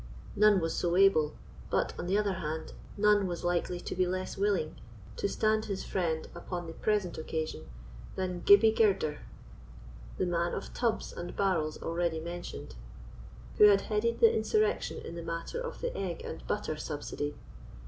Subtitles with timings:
[0.35, 5.29] None was so able—but, on the other hand, none was likely to be less willing—to
[5.29, 7.69] stand his friend upon the present occasion,
[8.15, 9.19] than Gibbie Girder,
[10.17, 12.73] the man of tubs and barrels already mentioned,
[13.59, 17.35] who had headed the insurrection in the matter of the egg and butter subsidy.